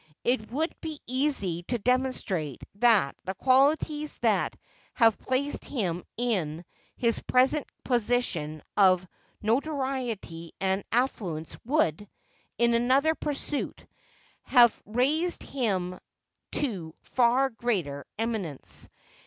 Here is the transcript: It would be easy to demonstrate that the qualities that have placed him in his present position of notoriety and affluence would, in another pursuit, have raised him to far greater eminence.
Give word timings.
It 0.23 0.49
would 0.49 0.73
be 0.81 0.99
easy 1.05 1.61
to 1.67 1.77
demonstrate 1.77 2.63
that 2.79 3.15
the 3.23 3.35
qualities 3.35 4.17
that 4.23 4.57
have 4.95 5.19
placed 5.19 5.63
him 5.63 6.03
in 6.17 6.65
his 6.97 7.19
present 7.21 7.67
position 7.83 8.63
of 8.75 9.07
notoriety 9.43 10.53
and 10.59 10.83
affluence 10.91 11.55
would, 11.65 12.09
in 12.57 12.73
another 12.73 13.13
pursuit, 13.13 13.85
have 14.41 14.81
raised 14.87 15.43
him 15.43 15.99
to 16.53 16.95
far 17.03 17.51
greater 17.51 18.07
eminence. 18.17 18.89